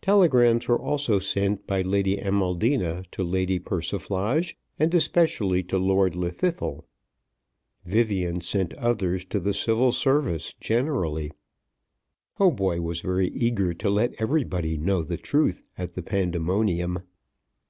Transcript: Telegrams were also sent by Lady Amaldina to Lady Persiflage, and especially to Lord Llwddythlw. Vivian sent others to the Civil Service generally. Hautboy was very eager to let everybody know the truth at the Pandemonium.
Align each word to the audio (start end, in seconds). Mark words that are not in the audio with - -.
Telegrams 0.00 0.66
were 0.66 0.80
also 0.80 1.18
sent 1.18 1.66
by 1.66 1.82
Lady 1.82 2.16
Amaldina 2.16 3.04
to 3.10 3.22
Lady 3.22 3.58
Persiflage, 3.58 4.56
and 4.78 4.94
especially 4.94 5.62
to 5.64 5.76
Lord 5.76 6.14
Llwddythlw. 6.14 6.84
Vivian 7.84 8.40
sent 8.40 8.72
others 8.76 9.26
to 9.26 9.38
the 9.38 9.52
Civil 9.52 9.92
Service 9.92 10.54
generally. 10.58 11.32
Hautboy 12.38 12.78
was 12.80 13.02
very 13.02 13.28
eager 13.28 13.74
to 13.74 13.90
let 13.90 14.14
everybody 14.18 14.78
know 14.78 15.02
the 15.02 15.18
truth 15.18 15.68
at 15.76 15.92
the 15.92 16.02
Pandemonium. 16.02 17.00